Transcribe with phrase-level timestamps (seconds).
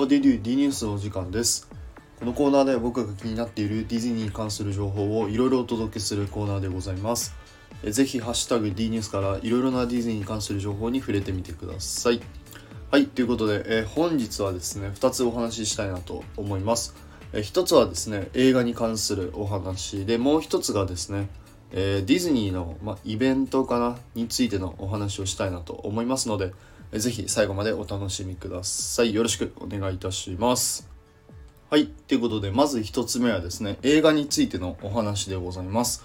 [0.00, 0.40] How do you do?
[0.40, 1.68] D ニュースのお時間です。
[2.18, 7.34] このコーナーでは僕が気になっているディズニーに関する情報をいろいろお届けするコーナーでございます。
[7.84, 12.22] えぜひ、ハッシュタグ D ニュースからいろいろなディズニーに関する情報に触れてみてください。
[12.90, 16.94] はい、ということで、え本日はですね、2つお話ししたいなと思います。
[17.34, 21.28] えー一つはですね、映画に関するお話で、もう一つがですね、
[21.72, 26.54] えディズニーの、ま、イベントかなについてのお話をしたいなと思いますので、
[26.98, 29.14] ぜひ最後までお楽しみください。
[29.14, 30.88] よろしくお願いいたします。
[31.70, 31.86] はい。
[31.86, 36.04] ということで、まず一つ目はですね、映画についてのお話でございます。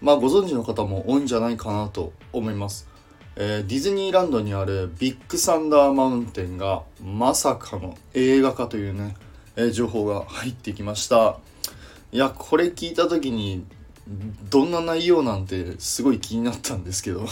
[0.00, 2.88] まあ、ご存知の方も多いんじゃないかなと思います。
[3.36, 9.16] えーディズニーランドにあるビッグサンダーマウンテンがまさかの映画化というね、
[9.56, 11.38] えー情報が入ってきました。
[12.10, 13.66] いや、これ聞いた時に、
[14.50, 17.26] どんな内容なんてすごい気になったんですけど。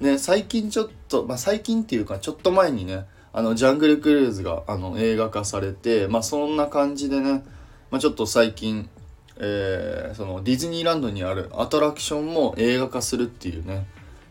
[0.00, 7.44] ね、最近ちょっと、まあ、最近っていうかちょっと前にね、あの、ジャングルクルーズがあの映画化されて、まあそんな感じでね、
[7.90, 8.88] まあちょっと最近、
[9.36, 13.86] えーそのディズニーランドにあるアトラクションも映画化するっていうね、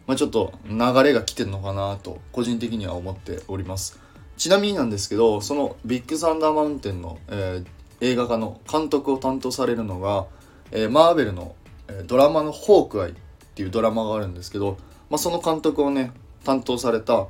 [0.07, 3.99] まあちょっと流れが来てるのかなと個人的には思っております。
[4.37, 7.65] ちなみになんですけど、そのビッグサンダーマウンテンの、えー
[8.01, 10.25] 映画化の監督を担当されるのが、
[10.71, 11.55] えーマーベルの、
[11.87, 13.13] えードラマのホークアイっ
[13.55, 14.77] ていうドラマがあるんですけど、
[15.09, 16.11] まあ、その監督をね、
[16.43, 17.27] 担当された、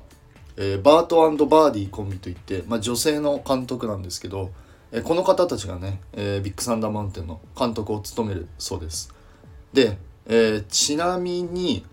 [0.57, 4.51] えーバートバーディーコンビといって、まあ、女性の監督なんですけど、
[4.91, 9.13] えーこの方たちがね、えービッグサンダーマウンテンの監督を務めるそうです。
[9.73, 11.85] で、えちなみに、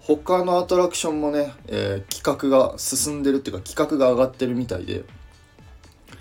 [0.00, 5.04] 他のアトラクションもね、え企画が進んでるっていうか企画が上がってるみたいで、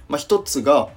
[0.07, 0.89] まあ、一つが、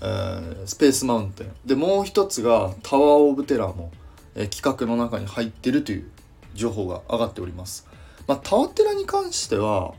[0.00, 3.90] えスペースマウンテンでもう一つがタワー・オブ・テラーも、
[4.34, 6.10] え企画の中に入ってるという
[6.58, 7.86] 情報が上がっております、
[8.26, 9.94] まあ、タワテラに関しては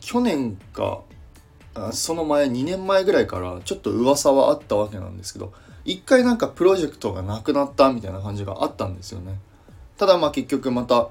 [0.00, 1.02] 去年か
[1.92, 5.52] その前2年前ぐらいからちょっと噂はあったわけなんですけど
[5.84, 9.38] 一回なんかプロジェクトがなくなったみたいな感じがあったんですよね。
[9.96, 11.08] ただまあ結局また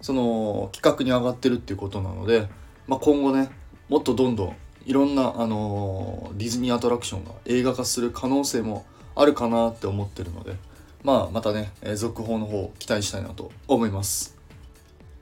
[0.00, 2.48] その企画に上がってるっていうことなので、
[2.88, 3.50] まあ、今後ね
[3.88, 4.56] もっとどんどん
[4.88, 10.56] いろんな、あのディズニーアトラクションが映画化する可能性もあるかなって思ってるので、
[11.04, 14.36] まあ、またね、えー続報の方期待したいなと思います。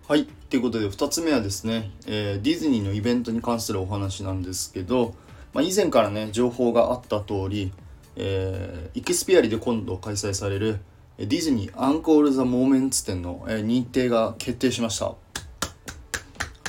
[0.08, 0.26] はい。
[0.48, 5.14] ということで、2つ目はですね、えーディズニーのイベントに関するお話なんですけど、
[5.52, 7.72] まあ、以前からね、情報があった通り、
[8.16, 10.80] えーイクスピアリで今度開催される
[11.18, 15.14] ディズニーアンコール・ザ・モーメンツ展の、えー認定が決定しました。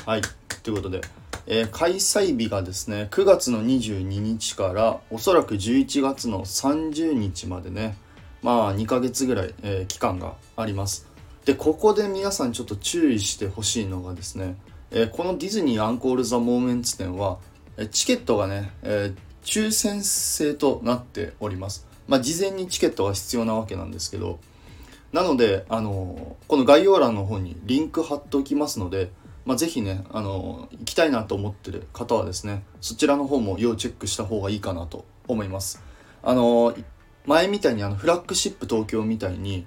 [0.06, 0.22] はい。
[0.64, 1.02] ということで、
[1.48, 7.96] えー開催日がですね、9月の22日からおそらく11月の30日までね、
[8.42, 11.08] まあ2ヶ月ぐらい、えー期間があります。
[11.46, 14.56] で、ここで皆さんちょっと注意してほしいのがですね、
[14.92, 17.40] えーこのディズニーアンコール・ザ・モーメンツ展は、
[17.78, 21.88] えチケットがね、えー抽選制となっております。
[22.08, 24.40] まあ事前にチケットが必要なわけなんですけど、
[25.14, 29.10] なので、あのこの概要欄の方にリンク貼っておきますので、
[29.46, 35.82] まあ、ぜひね、あの行きたいなと思ってる方はですね、そちらの方も要チェックした方がいいかなと思います。
[36.22, 36.76] あの
[37.28, 39.66] 前みたいにあのフラッグシップ東京みたいに、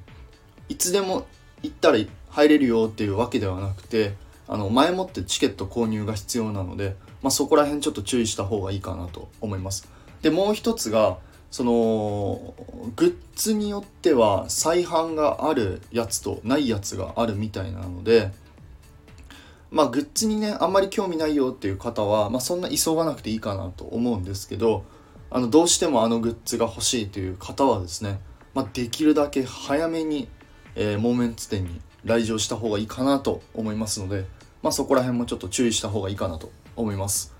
[0.68, 1.26] いつでも
[1.62, 1.98] 行ったら
[2.30, 4.14] 入れるよっていうわけではなくて、
[4.48, 9.88] あの前もってチケット購入が必要なので、まあ、そこら辺ちょっと注意した方がいいかなと思います。
[10.22, 11.18] で、もう一つが、
[11.50, 12.54] その
[12.94, 18.30] グッズによっては再販があるやつとないやつがあるみたいなので
[19.70, 24.84] まあグッズにねあんまり興味ないよっていう方は、まあ、そんな急がなくていいかなと思うんですけど
[25.30, 28.20] あのどうしてもあのグッズが欲しいという方はですね、
[28.52, 30.28] まあ、できるだけ早めに、
[30.74, 34.26] えーモーメンツ店に来場した方がいいかなと思いますので、
[34.62, 37.34] まあ、そこら辺もちょっと注意した方がいいかなと思います。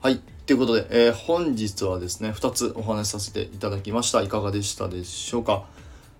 [0.00, 0.20] はい。
[0.46, 4.22] ということで、えー本日はですね、2つお話しさせていただきました。
[4.22, 5.64] いかがでしたでしょうか？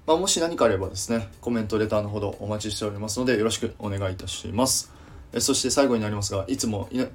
[0.06, 4.92] まあ、もし何かあればですね、コメント、レターのほどお待ちしておりますので、よろしくお願いいたします。
[5.32, 7.06] えそして最後になりますが、いつもいな、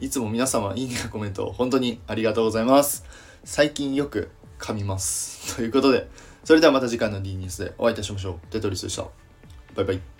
[0.00, 3.04] いつも皆様、いいねやコメント、本当にありがとうございます。
[3.44, 5.56] 最近よく噛みます。
[5.56, 6.08] ということで、
[6.42, 8.46] それではまた次回の D ニュースでお会いいたしましょう。
[8.48, 9.02] テトリスでした。
[9.74, 10.19] バイバイ。